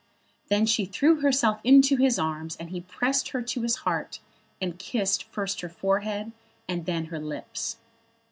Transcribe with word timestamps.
Then 0.47 0.65
she 0.65 0.85
threw 0.87 1.19
herself 1.21 1.59
into 1.63 1.95
his 1.95 2.17
arms, 2.17 2.55
and 2.55 2.71
he 2.71 2.81
pressed 2.81 3.29
her 3.29 3.41
to 3.43 3.61
his 3.61 3.75
heart, 3.85 4.19
and 4.59 4.79
kissed 4.79 5.25
first 5.25 5.61
her 5.61 5.69
forehead 5.69 6.31
and 6.67 6.87
then 6.87 7.05
her 7.05 7.19
lips. 7.19 7.77